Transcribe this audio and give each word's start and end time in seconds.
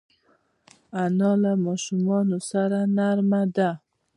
انا 1.03 1.31
له 1.41 1.51
ماشومانو 1.65 2.37
سره 2.49 2.79
نرمه 2.95 3.41
ده 3.55 3.69